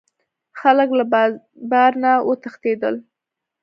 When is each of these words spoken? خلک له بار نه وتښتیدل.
خلک 0.59 0.89
له 0.99 1.05
بار 1.71 1.91
نه 2.03 2.11
وتښتیدل. 2.27 2.95